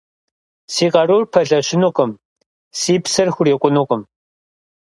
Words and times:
Си 0.73 0.85
къарур 0.93 1.23
пэлъэщынукъым, 1.31 2.11
си 2.79 2.93
псэр 3.03 3.27
хурикъунукъым. 3.35 4.01